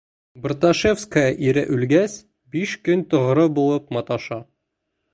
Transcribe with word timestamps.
Барташевская, 0.45 1.27
ире 1.49 1.63
үлгәс, 1.77 2.17
биш 2.57 2.75
көн 2.89 3.07
тоғро 3.15 3.49
булып 3.61 3.99
маташа. 3.99 4.43